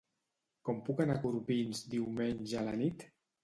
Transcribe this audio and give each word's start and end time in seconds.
Com 0.69 0.79
puc 0.87 1.03
anar 1.05 1.19
a 1.21 1.23
Corbins 1.27 1.85
diumenge 1.95 2.61
a 2.65 2.69
la 2.73 2.77
nit? 2.85 3.11